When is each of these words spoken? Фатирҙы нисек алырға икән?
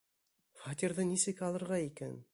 Фатирҙы 0.61 1.05
нисек 1.11 1.45
алырға 1.49 1.83
икән? 1.91 2.21